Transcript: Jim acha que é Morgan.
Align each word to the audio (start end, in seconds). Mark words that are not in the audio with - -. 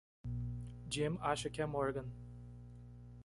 Jim 0.89 1.19
acha 1.21 1.47
que 1.47 1.61
é 1.61 1.65
Morgan. 1.67 2.07